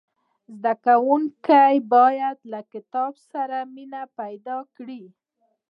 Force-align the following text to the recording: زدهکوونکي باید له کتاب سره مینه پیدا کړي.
زدهکوونکي 0.61 1.73
باید 1.93 2.37
له 2.51 2.59
کتاب 2.73 3.13
سره 3.31 3.57
مینه 3.73 4.03
پیدا 4.19 4.57
کړي. 4.75 5.03